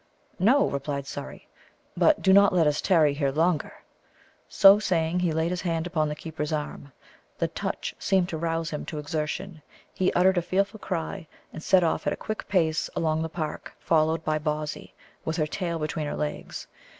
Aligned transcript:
"No," 0.39 0.65
replied 0.67 1.05
Surrey; 1.05 1.47
"but 1.95 2.23
do 2.23 2.33
not 2.33 2.51
let 2.53 2.65
us 2.65 2.81
tarry 2.81 3.13
here 3.13 3.29
longer." 3.31 3.71
So 4.49 4.79
saying 4.79 5.19
he 5.19 5.31
laid 5.31 5.51
his 5.51 5.61
hand 5.61 5.85
upon 5.85 6.09
the 6.09 6.15
keeper's 6.15 6.51
arm. 6.51 6.91
The 7.37 7.47
touch 7.49 7.93
seemed 7.99 8.27
to 8.29 8.37
rouse 8.39 8.71
him 8.71 8.83
to 8.87 8.97
exertion: 8.97 9.61
He 9.93 10.11
uttered 10.13 10.39
a 10.39 10.41
fearful 10.41 10.79
cry, 10.79 11.27
and 11.53 11.61
set 11.61 11.83
off 11.83 12.07
at 12.07 12.13
a 12.13 12.17
quick 12.17 12.47
pace 12.47 12.89
along 12.95 13.21
the 13.21 13.29
park, 13.29 13.75
followed 13.79 14.25
by 14.25 14.39
Bawsey, 14.39 14.95
with 15.23 15.37
her 15.37 15.45
tail 15.45 15.77
between 15.77 16.07
her 16.07 16.17
legs. 16.17 16.65